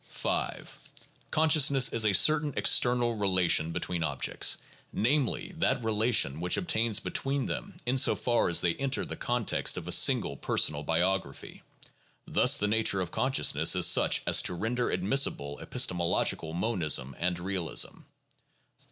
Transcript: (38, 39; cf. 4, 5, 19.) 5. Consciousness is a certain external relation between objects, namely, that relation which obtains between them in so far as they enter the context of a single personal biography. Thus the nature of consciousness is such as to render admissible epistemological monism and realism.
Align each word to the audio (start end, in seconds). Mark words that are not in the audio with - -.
(38, 0.03 0.07
39; 0.09 0.09
cf. 0.09 0.43
4, 0.49 0.53
5, 0.57 0.57
19.) 0.57 0.65
5. 0.65 1.11
Consciousness 1.31 1.93
is 1.93 2.05
a 2.07 2.13
certain 2.13 2.53
external 2.57 3.13
relation 3.15 3.71
between 3.71 4.01
objects, 4.01 4.57
namely, 4.91 5.53
that 5.57 5.83
relation 5.83 6.39
which 6.39 6.57
obtains 6.57 6.99
between 6.99 7.45
them 7.45 7.77
in 7.85 7.99
so 7.99 8.15
far 8.15 8.49
as 8.49 8.61
they 8.61 8.73
enter 8.77 9.05
the 9.05 9.15
context 9.15 9.77
of 9.77 9.87
a 9.87 9.91
single 9.91 10.35
personal 10.35 10.81
biography. 10.81 11.61
Thus 12.25 12.57
the 12.57 12.67
nature 12.67 12.99
of 12.99 13.11
consciousness 13.11 13.75
is 13.75 13.85
such 13.85 14.23
as 14.25 14.41
to 14.41 14.55
render 14.55 14.89
admissible 14.89 15.59
epistemological 15.59 16.51
monism 16.55 17.15
and 17.19 17.39
realism. 17.39 17.99